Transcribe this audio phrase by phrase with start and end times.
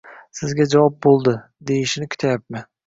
[0.37, 1.37] Sizga javob bo‘ldi,
[1.71, 2.69] deyishini kutayapti.